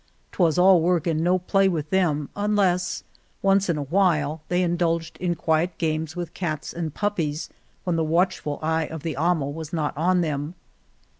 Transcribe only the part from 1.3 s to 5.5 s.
play with them unless, once in a while, they indulged in